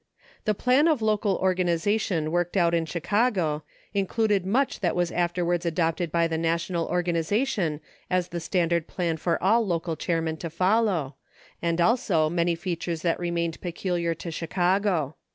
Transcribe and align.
The 0.45 0.55
plan 0.55 0.87
of 0.87 1.03
local 1.03 1.35
organization 1.35 2.31
worked 2.31 2.57
out 2.57 2.73
in 2.73 2.87
Chicago 2.87 3.63
included 3.93 4.47
much 4.47 4.79
that 4.79 4.95
was 4.95 5.11
afterwards 5.11 5.63
adopted 5.63 6.11
by 6.11 6.25
the 6.27 6.39
na 6.39 6.55
tional 6.55 6.89
organization 6.89 7.79
as 8.09 8.29
the 8.29 8.39
standard 8.39 8.87
plan 8.87 9.17
for 9.17 9.37
all 9.43 9.63
local 9.63 9.95
chairmen 9.95 10.37
to 10.37 10.49
follow, 10.49 11.17
and 11.61 11.79
also 11.79 12.31
many 12.31 12.55
features 12.55 13.03
that 13.03 13.19
re 13.19 13.29
mained 13.29 13.61
peculiar 13.61 14.15
to 14.15 14.31
Chicago. 14.31 15.17